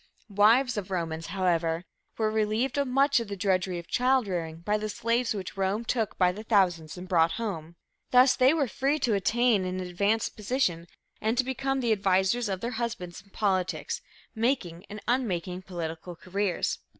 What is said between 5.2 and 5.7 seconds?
which